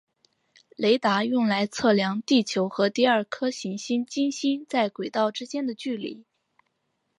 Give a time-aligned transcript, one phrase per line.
[0.77, 6.25] 雷达用来测量地球和第二颗行星金星在轨道之间的距离。